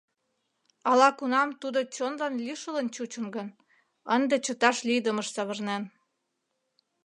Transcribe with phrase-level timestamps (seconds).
[0.89, 3.47] Ала-кунам тудо чонлан лишылын чучын гын,
[4.15, 5.83] ынде чыташ лийдымыш савырнен...